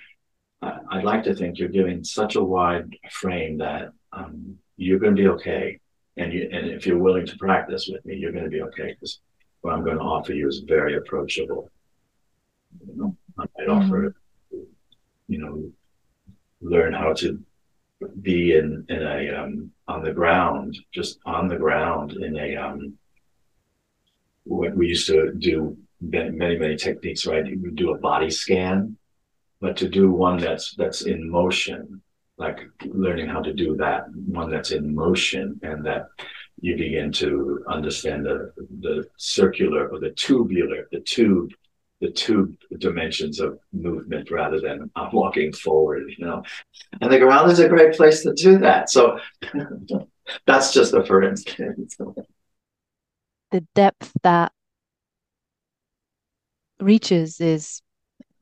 [0.60, 5.22] I'd like to think you're giving such a wide frame that um, you're going to
[5.22, 5.78] be okay.
[6.16, 8.92] And you, and if you're willing to practice with me, you're going to be okay
[8.92, 9.20] because
[9.60, 11.70] what I'm going to offer you is very approachable.
[12.86, 13.84] You know, I might mm-hmm.
[13.84, 14.16] offer,
[15.28, 15.70] you know,
[16.60, 17.40] learn how to
[18.22, 22.94] be in in a um, on the ground, just on the ground in a um,
[24.44, 27.46] what we used to do many many techniques, right?
[27.46, 28.96] You would do a body scan
[29.60, 32.02] but to do one that's that's in motion
[32.36, 36.06] like learning how to do that one that's in motion and that
[36.60, 41.50] you begin to understand the the circular or the tubular the tube
[42.00, 46.42] the two dimensions of movement rather than I'm walking forward, you know.
[47.00, 48.90] And the ground is a great place to do that.
[48.90, 49.18] So
[50.46, 51.96] that's just a for instance.
[53.50, 54.52] the depth that
[56.80, 57.82] reaches is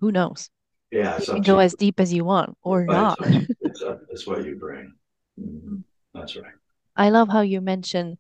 [0.00, 0.50] who knows
[0.90, 3.18] yeah, you can go as deep as you want or right, not.
[3.60, 4.94] It's, it's, what you bring.
[5.40, 5.78] Mm-hmm.
[6.14, 6.52] That's right.
[6.94, 8.18] I love how you mention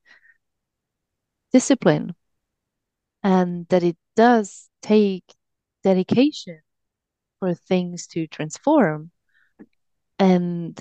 [1.52, 2.14] discipline
[3.26, 5.24] and that it does take
[5.82, 6.60] dedication
[7.40, 9.10] for things to transform.
[10.20, 10.80] And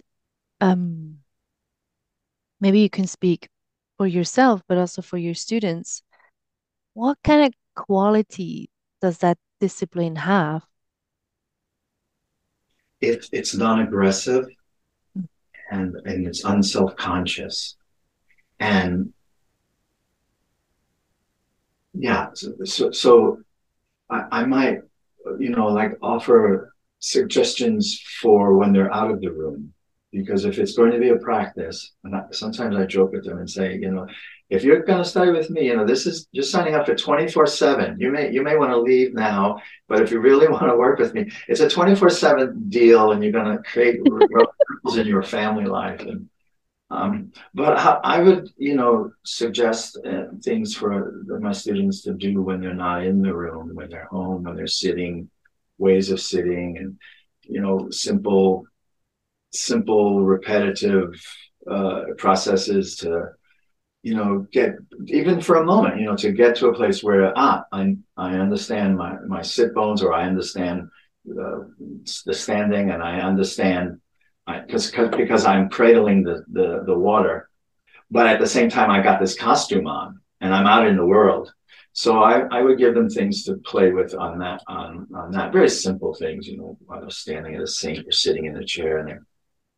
[0.62, 1.17] um,
[2.62, 3.49] maybe you can speak
[3.97, 6.03] for yourself, but also for your students.
[6.93, 8.69] What kind of quality
[9.01, 10.62] does that discipline have?
[13.01, 14.45] it, it's non-aggressive
[15.71, 17.75] and, and it's unself-conscious.
[18.60, 19.13] And
[21.97, 23.39] yeah, so, so, so
[24.10, 24.79] I, I might,
[25.39, 29.73] you know, like offer suggestions for when they're out of the room
[30.12, 33.38] because if it's going to be a practice, and I, sometimes I joke with them
[33.38, 34.08] and say, you know,
[34.49, 36.95] if you're going to study with me, you know, this is just signing up for
[36.95, 37.97] 24 seven.
[37.99, 40.99] You may, you may want to leave now, but if you really want to work
[40.99, 45.23] with me, it's a 24 seven deal and you're going to create ripples in your
[45.23, 46.01] family life.
[46.01, 46.29] And,
[46.91, 52.43] um, but I, I, would, you know, suggest uh, things for my students to do
[52.43, 55.30] when they're not in the room, when they're home, when they're sitting,
[55.78, 57.00] ways of sitting and,
[57.41, 58.65] you know, simple,
[59.52, 61.13] simple, repetitive
[61.69, 63.30] uh, processes to,
[64.04, 64.76] you know, get
[65.08, 68.36] even for a moment, you know, to get to a place where ah, I I
[68.36, 70.89] understand my my sit bones, or I understand
[71.26, 71.74] the,
[72.28, 74.00] the standing, and I understand
[74.47, 77.49] because because I'm cradling the, the the water,
[78.12, 81.05] but at the same time I got this costume on and I'm out in the
[81.05, 81.53] world.
[81.93, 85.53] So I, I would give them things to play with on that on on that
[85.53, 88.97] very simple things, you know, whether standing at a sink or sitting in a chair
[88.99, 89.25] and they're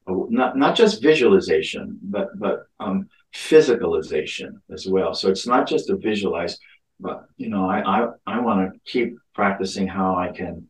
[0.08, 5.14] oh, not not just visualization, but but um, physicalization as well.
[5.14, 6.58] So it's not just to visualize,
[7.00, 10.68] but you know, I I, I want to keep practicing how I can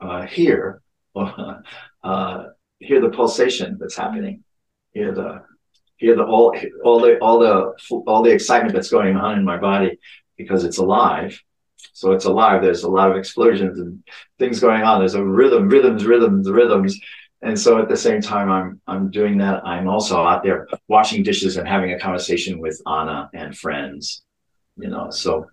[0.00, 0.82] uh, hear
[1.14, 2.44] uh,
[2.82, 4.44] hear the pulsation that's happening,
[4.92, 5.42] hear the
[5.96, 7.74] hear the all all the all the
[8.06, 9.98] all the excitement that's going on in my body
[10.36, 11.40] because it's alive.
[11.92, 12.62] So it's alive.
[12.62, 14.02] There's a lot of explosions and
[14.38, 15.00] things going on.
[15.00, 16.98] There's a rhythm, rhythms, rhythms, rhythms.
[17.42, 21.22] And so at the same time I'm I'm doing that, I'm also out there washing
[21.22, 24.22] dishes and having a conversation with Anna and friends.
[24.76, 25.46] You know, so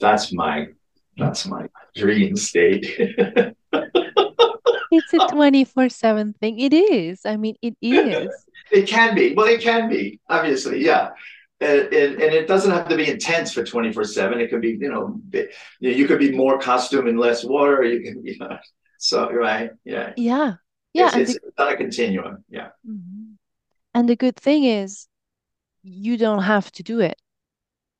[0.00, 0.68] that's my
[1.16, 2.98] that's my dream state.
[4.92, 6.58] it's a 24 7 thing.
[6.58, 7.24] It is.
[7.24, 8.28] I mean, it is.
[8.70, 9.34] it can be.
[9.34, 10.84] Well, it can be, obviously.
[10.84, 11.10] Yeah.
[11.60, 14.40] And, and, and it doesn't have to be intense for 24 7.
[14.40, 15.20] It could be, you know,
[15.80, 17.82] you could be more costume and less water.
[17.82, 18.58] You can, you know,
[18.98, 19.70] so, right.
[19.84, 20.12] Yeah.
[20.16, 20.54] Yeah.
[20.92, 21.08] Yeah.
[21.16, 22.44] It's, it's the, not a continuum.
[22.48, 22.68] Yeah.
[22.86, 23.34] Mm-hmm.
[23.94, 25.08] And the good thing is,
[25.82, 27.20] you don't have to do it.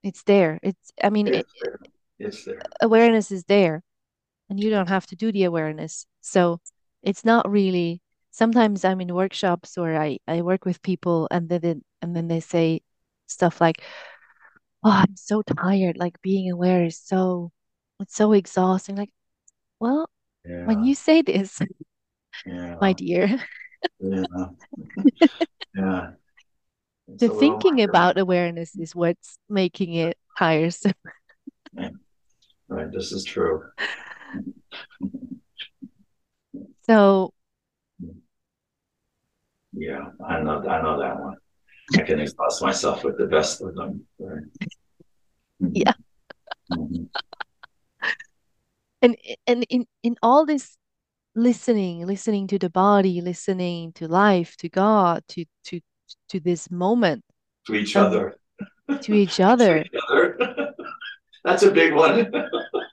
[0.02, 0.58] It's there.
[0.62, 1.78] It's, I mean, it's, it, there.
[2.18, 2.62] it's there.
[2.80, 3.82] Awareness is there
[4.52, 6.06] and you don't have to do the awareness.
[6.20, 6.60] So
[7.02, 11.82] it's not really sometimes I'm in workshops or I, I work with people and then
[12.00, 12.80] and then they say
[13.26, 13.82] stuff like,
[14.84, 15.96] Oh, I'm so tired.
[15.96, 17.52] Like being aware is so
[18.00, 18.96] it's so exhausting.
[18.96, 19.10] Like,
[19.78, 20.10] well,
[20.44, 20.66] yeah.
[20.66, 21.60] when you say this,
[22.46, 22.76] yeah.
[22.80, 23.38] my dear.
[24.00, 24.24] yeah.
[25.76, 26.10] yeah.
[27.06, 30.94] the thinking about awareness is what's making it tiresome.
[32.68, 32.90] right.
[32.92, 33.62] This is true.
[36.92, 37.32] So
[39.72, 41.36] yeah, I know I know that one.
[41.96, 44.06] I can exhaust myself with the best of them.
[44.18, 44.44] Right?
[45.58, 45.94] Yeah.
[46.70, 47.04] Mm-hmm.
[49.00, 50.76] And and in in all this
[51.34, 55.80] listening, listening to the body, listening to life, to God, to to
[56.28, 57.24] to this moment.
[57.68, 58.36] To each other.
[59.00, 59.84] To each other.
[59.84, 60.74] to each other.
[61.44, 62.30] That's a big one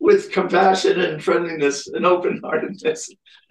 [0.00, 3.10] with compassion and friendliness and open heartedness.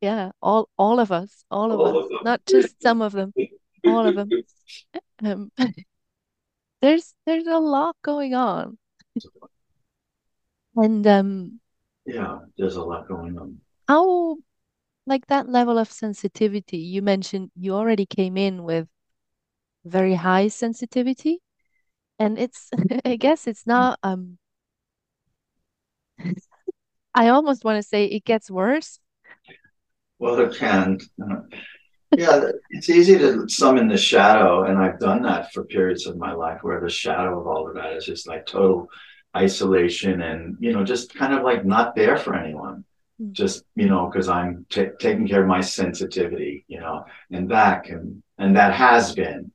[0.00, 3.32] yeah, all all of us, all of all us, of not just some of them,
[3.86, 4.28] all of them.
[5.22, 5.52] Um,
[6.80, 8.78] there's there's a lot going on,
[10.76, 11.60] and um,
[12.06, 13.60] yeah, there's a lot going on.
[13.88, 14.36] How,
[15.06, 18.86] like that level of sensitivity you mentioned, you already came in with
[19.84, 21.40] very high sensitivity
[22.18, 22.70] and it's
[23.04, 24.38] I guess it's not um
[27.14, 29.00] I almost want to say it gets worse.
[30.18, 30.98] Well, it can.
[32.16, 36.32] yeah, it's easy to summon the shadow, and I've done that for periods of my
[36.32, 38.88] life where the shadow of all of that is just like total
[39.36, 42.84] isolation and you know just kind of like not there for anyone
[43.20, 43.30] mm.
[43.32, 47.84] just you know because i'm t- taking care of my sensitivity you know and that
[47.84, 49.52] can and that has been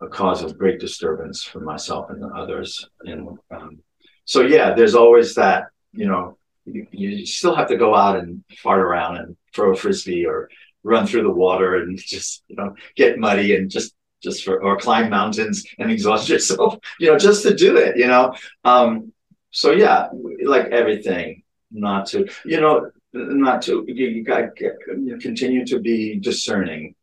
[0.00, 2.88] a cause of great disturbance for myself and the others.
[3.00, 3.78] And um,
[4.24, 8.44] so, yeah, there's always that, you know, you, you, still have to go out and
[8.58, 10.50] fart around and throw a frisbee or
[10.82, 14.76] run through the water and just, you know, get muddy and just, just for, or
[14.76, 18.34] climb mountains and exhaust yourself, you know, just to do it, you know.
[18.64, 19.12] Um,
[19.50, 20.08] so, yeah,
[20.44, 26.18] like everything, not to, you know, not to, you, you got to continue to be
[26.18, 26.94] discerning,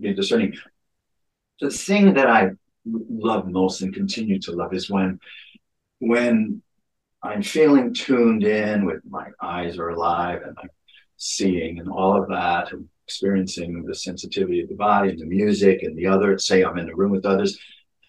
[0.00, 0.54] be discerning
[1.60, 2.50] the thing that I
[2.86, 5.20] love most and continue to love is when
[6.00, 6.62] when
[7.22, 10.68] I'm feeling tuned in with my eyes are alive and I'm
[11.16, 15.82] seeing and all of that and experiencing the sensitivity of the body and the music
[15.82, 17.58] and the other say I'm in a room with others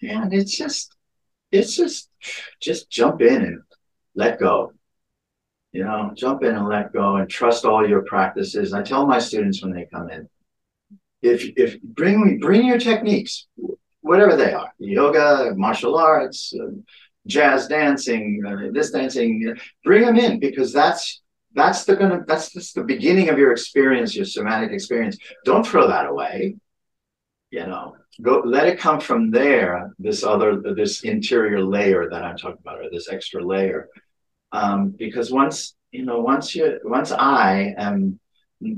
[0.02, 0.94] and it's just
[1.52, 2.10] it's just
[2.60, 3.62] just jump in and
[4.14, 4.72] let go.
[5.72, 8.74] You know jump in and let go and trust all your practices.
[8.74, 10.28] I tell my students when they come in
[11.22, 13.46] if if bring me bring your techniques,
[14.00, 16.70] whatever they are, yoga, martial arts, uh,
[17.26, 21.22] jazz dancing, uh, this dancing, bring them in because that's
[21.54, 25.16] that's the gonna that's just the beginning of your experience, your somatic experience.
[25.44, 26.56] Don't throw that away.
[27.50, 29.92] You know, go let it come from there.
[29.98, 33.88] This other this interior layer that I'm talking about, or this extra layer,
[34.52, 38.20] um, because once you know, once you once I am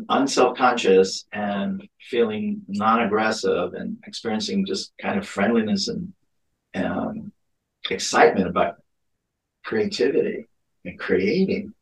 [0.09, 6.13] unself-conscious and feeling non-aggressive and experiencing just kind of friendliness and
[6.75, 7.33] um,
[7.91, 8.77] excitement about
[9.65, 10.47] creativity
[10.85, 11.73] and creating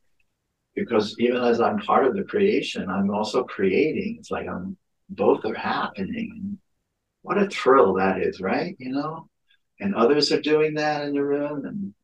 [0.76, 4.16] because even as I'm part of the creation, I'm also creating.
[4.20, 4.76] It's like I'm
[5.08, 6.58] both are happening.
[7.22, 8.76] What a thrill that is, right?
[8.78, 9.28] You know,
[9.80, 11.94] and others are doing that in the room, and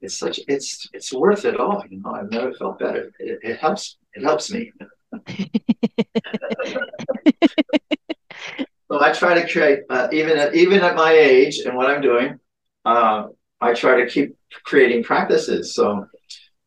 [0.00, 1.84] it's such it's it's worth it all.
[1.88, 3.12] You know, I've never felt better.
[3.18, 3.98] It, it helps.
[4.16, 4.72] It helps me.
[8.88, 12.00] so I try to create, uh, even at even at my age and what I'm
[12.00, 12.40] doing,
[12.86, 13.26] uh,
[13.60, 15.74] I try to keep creating practices.
[15.74, 16.06] So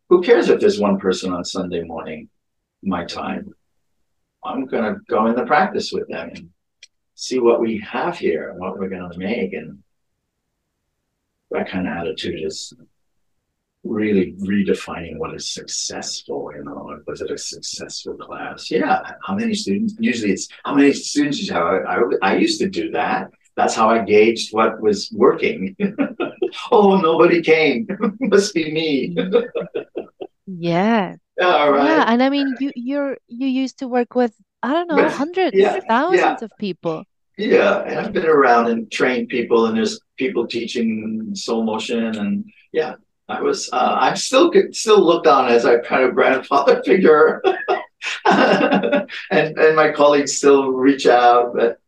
[0.09, 2.29] who cares if there's one person on Sunday morning,
[2.83, 3.51] my time?
[4.45, 6.49] I'm going to go in the practice with them and
[7.15, 9.53] see what we have here and what we're going to make.
[9.53, 9.81] And
[11.49, 12.73] that kind of attitude is
[13.83, 16.51] really redefining what is successful.
[16.55, 18.69] You know, was it a successful class?
[18.69, 19.01] Yeah.
[19.25, 19.95] How many students?
[19.99, 21.63] Usually it's how many students you have.
[21.65, 23.31] I, I, I used to do that.
[23.55, 25.75] That's how I gauged what was working.
[26.71, 27.87] oh, nobody came.
[28.19, 29.15] Must be me.
[30.45, 31.15] yeah.
[31.41, 31.85] All right.
[31.85, 35.11] Yeah, and I mean, you you're you used to work with I don't know But-
[35.11, 36.45] hundreds, yeah, thousands yeah.
[36.45, 37.03] of people.
[37.37, 42.43] Yeah, and I've been around and trained people, and there's people teaching soul motion, and
[42.73, 42.95] yeah,
[43.29, 43.69] I was.
[43.71, 47.41] Uh, I'm still still looked on as a kind of grandfather figure,
[48.25, 51.79] and and my colleagues still reach out, but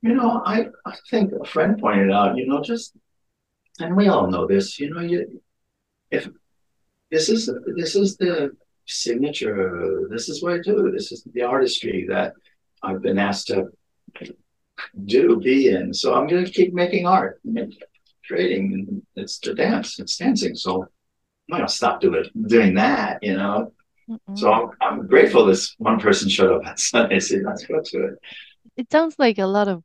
[0.00, 2.96] you know, I I think a friend pointed out, you know, just
[3.80, 5.40] and we all know this, you know, you
[6.10, 6.28] if
[7.10, 8.56] this is this is the
[8.86, 12.34] signature, this is what I do, this is the artistry that
[12.82, 13.70] I've been asked to
[15.04, 15.92] do be in.
[15.92, 17.40] So I'm going to keep making art,
[18.30, 19.02] and.
[19.16, 19.98] It's to dance.
[19.98, 20.54] It's dancing.
[20.56, 20.88] So I'm
[21.48, 23.22] not going to stop doing doing that.
[23.22, 23.72] You know.
[24.08, 24.38] Mm-mm.
[24.38, 27.20] So I'm, I'm grateful this one person showed up on Sunday.
[27.20, 28.14] So let's go to it.
[28.76, 29.82] It sounds like a lot of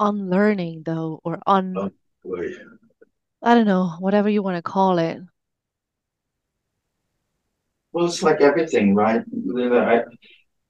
[0.00, 1.90] unlearning though, or un Oh.
[3.42, 5.20] I don't know, whatever you want to call it.
[7.92, 9.22] Well, it's like everything, right?
[9.22, 10.02] I,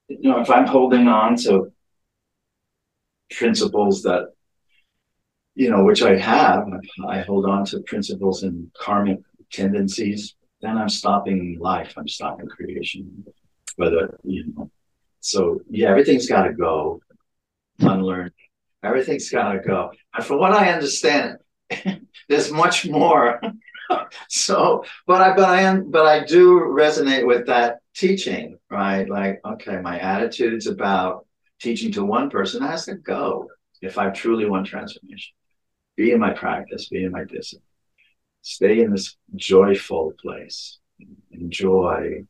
[0.08, 1.72] you know, if I'm holding on to
[3.30, 4.32] principles that,
[5.58, 6.68] you know, which I have,
[7.08, 9.18] I hold on to principles and karmic
[9.50, 11.94] tendencies, then I'm stopping life.
[11.96, 13.24] I'm stopping creation.
[13.74, 14.70] Whether, uh, you know,
[15.18, 17.00] so yeah, everything's got to go.
[17.80, 18.30] Unlearn.
[18.84, 19.90] Everything's got to go.
[20.14, 21.38] And from what I understand,
[22.28, 23.40] there's much more.
[24.28, 29.08] so, but I, but I am, but I do resonate with that teaching, right?
[29.08, 31.26] Like, okay, my attitude's about
[31.60, 33.48] teaching to one person has to go
[33.82, 35.34] if I truly want transformation.
[35.98, 37.66] Be in my practice, be in my discipline,
[38.40, 40.78] stay in this joyful place,
[41.32, 42.24] enjoy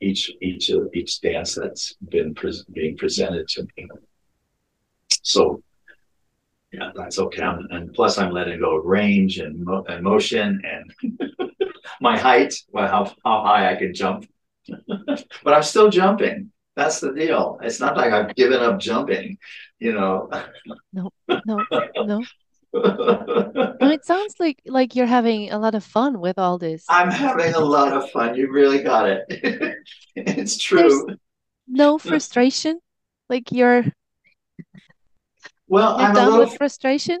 [0.00, 3.88] each each of each dance that's been pres being presented to me.
[5.22, 5.64] So,
[6.70, 7.42] yeah, that's okay.
[7.42, 11.18] I'm, and plus, I'm letting go of range and, mo- and motion and
[12.00, 14.28] my height, well, how how high I can jump.
[14.86, 16.52] but I'm still jumping.
[16.76, 17.58] That's the deal.
[17.62, 19.38] It's not like I've given up jumping,
[19.80, 20.30] you know.
[20.92, 21.64] No, no,
[22.04, 22.22] no.
[23.96, 26.84] It sounds like like you're having a lot of fun with all this.
[26.88, 28.34] I'm having a lot of fun.
[28.34, 29.24] You really got it.
[30.16, 31.06] it's true.
[31.66, 32.80] No frustration?
[33.30, 33.84] Like you're
[35.68, 37.18] well, you're I'm done little with frustration?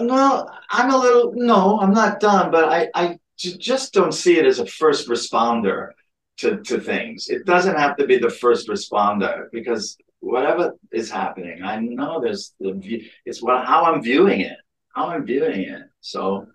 [0.00, 4.46] No, I'm a little, no, I'm not done, but I I just don't see it
[4.46, 5.90] as a first responder
[6.38, 7.28] to, to things.
[7.28, 12.54] It doesn't have to be the first responder because whatever is happening, I know there's
[12.60, 14.56] the view, it's what, how I'm viewing it,
[14.94, 15.82] I'm doing it.
[16.00, 16.46] So,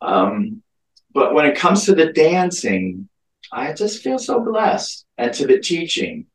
[0.00, 0.62] um,
[1.12, 3.08] but when it comes to the dancing,
[3.52, 6.26] I just feel so blessed and to the teaching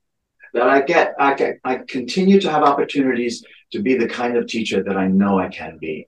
[0.54, 4.48] that I get, I get, I continue to have opportunities to be the kind of
[4.48, 6.08] teacher that I know I can be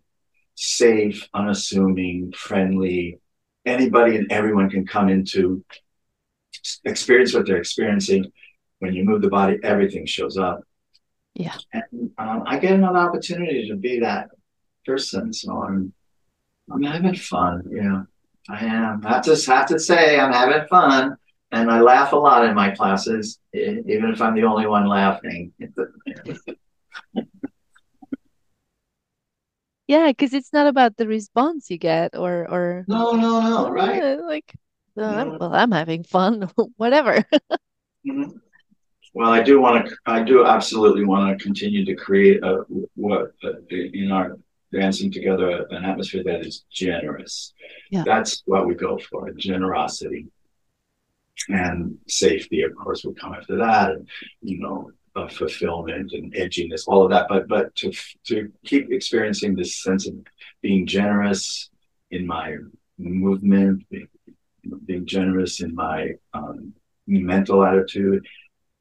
[0.56, 3.20] safe, unassuming, friendly.
[3.66, 5.64] Anybody and everyone can come into
[6.84, 8.32] experience what they're experiencing.
[8.80, 10.62] When you move the body, everything shows up.
[11.36, 11.56] Yeah.
[11.72, 14.30] And um, I get another opportunity to be that
[14.86, 15.34] person.
[15.34, 15.94] So I'm,
[16.72, 17.64] I'm having fun.
[17.72, 18.04] Yeah,
[18.50, 19.02] I am.
[19.06, 21.18] I just have to say, I'm having fun.
[21.52, 25.54] And I laugh a lot in my classes, even if I'm the only one laughing.
[29.88, 34.20] Yeah, because it's not about the response you get or or No, no, no, right?
[34.20, 34.54] Like
[34.98, 37.24] uh, I'm, well, I'm having fun, whatever.
[38.08, 38.40] Mhm.
[39.14, 39.96] Well, I do want to.
[40.06, 42.64] I do absolutely want to continue to create a
[42.96, 43.34] what
[43.70, 44.40] in our
[44.74, 47.54] dancing together an atmosphere that is generous.
[47.92, 48.04] Yeah.
[48.06, 50.28] That's what we go for: generosity
[51.50, 52.62] and safety.
[52.62, 54.08] Of course, will come after that, and
[54.42, 57.28] you know, uh, fulfillment and edginess, all of that.
[57.30, 57.92] But but to
[58.28, 60.16] to keep experiencing this sense of
[60.62, 61.70] being generous
[62.12, 62.58] in my
[62.98, 64.08] movement, being
[64.86, 66.74] being generous in my um,
[67.08, 68.26] mental attitude,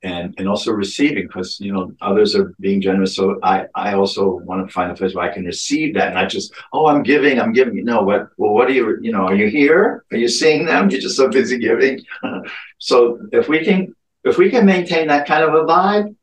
[0.02, 3.14] and and also receiving because you know others are being generous.
[3.14, 6.14] So I I also want to find a place where I can receive that, and
[6.14, 7.76] not just oh I'm giving I'm giving.
[7.76, 8.28] You know what?
[8.36, 9.26] Well, what are you you know?
[9.26, 10.04] Are you here?
[10.10, 10.90] Are you seeing them?
[10.90, 12.00] You're just so busy giving.
[12.78, 13.94] so if we can
[14.24, 16.14] if we can maintain that kind of a vibe,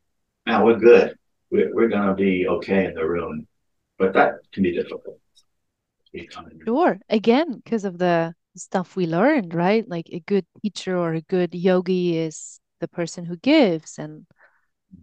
[0.46, 1.16] now we're good.
[1.50, 3.46] We're, we're going to be okay in the room,
[3.98, 5.18] but that can be difficult.
[6.64, 6.98] Sure.
[7.08, 9.88] Again, because of the stuff we learned, right?
[9.88, 13.98] Like a good teacher or a good yogi is the person who gives.
[13.98, 14.26] And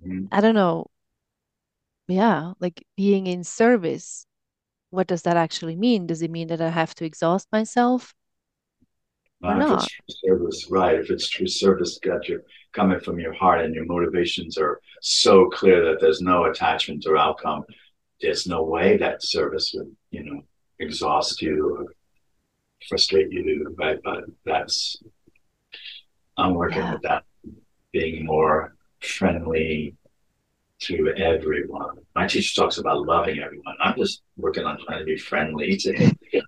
[0.04, 0.26] mm-hmm.
[0.32, 0.88] I don't know.
[2.10, 4.26] Yeah, like being in service.
[4.90, 6.08] What does that actually mean?
[6.08, 8.14] Does it mean that I have to exhaust myself?
[9.44, 9.88] Or uh, not?
[10.10, 10.96] service, right.
[10.96, 15.50] If it's true service that you're coming from your heart and your motivations are so
[15.50, 17.66] clear that there's no attachment or outcome,
[18.22, 20.42] there's no way that service would, you know,
[20.80, 21.94] exhaust you or
[22.88, 23.76] frustrate you.
[23.78, 24.00] Right.
[24.02, 25.04] But that's,
[26.38, 26.94] I'm working yeah.
[26.94, 27.26] with that,
[27.92, 29.96] being more friendly
[30.80, 31.98] to everyone.
[32.16, 33.76] My teacher talks about loving everyone.
[33.82, 36.16] I'm just working on trying to be friendly to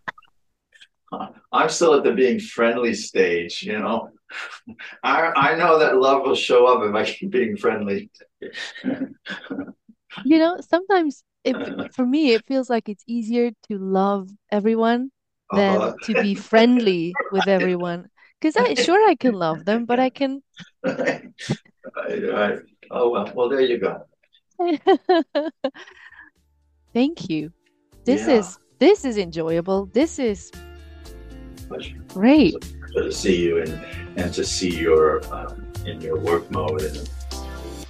[1.51, 4.09] I'm still at the being friendly stage, you know.
[5.03, 8.11] I I know that love will show up if I keep being friendly.
[8.83, 15.11] you know, sometimes it, for me it feels like it's easier to love everyone
[15.51, 15.93] than uh-huh.
[16.03, 18.07] to be friendly with everyone.
[18.39, 20.41] Because I sure I can love them, but I can.
[20.83, 21.23] right,
[21.97, 22.59] right.
[22.91, 24.05] Oh well, well there you go.
[26.93, 27.51] Thank you.
[28.05, 28.35] This yeah.
[28.35, 29.87] is this is enjoyable.
[29.87, 30.51] This is
[31.67, 31.97] pleasure.
[32.07, 32.55] Great.
[32.95, 33.73] to see you and
[34.17, 37.09] and to see your um, in your work mode and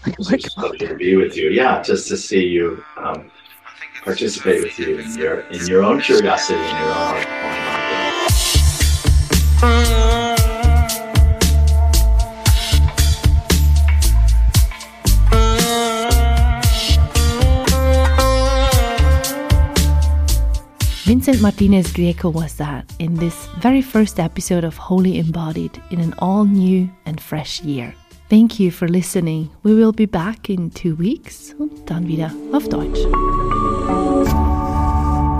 [0.06, 1.50] it's a pleasure to be with you.
[1.50, 3.30] Yeah, just to see you um,
[4.04, 6.93] participate with you in your in your own curiosity and your
[9.74, 10.28] own, own
[21.10, 26.14] Vincent Martinez Grieco was that in this very first episode of Holy Embodied in an
[26.20, 27.95] all new and fresh year.
[28.30, 29.49] Thank you for listening.
[29.64, 32.99] We will be back in two weeks und dann wieder auf Deutsch.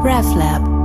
[0.04, 0.79] RefLab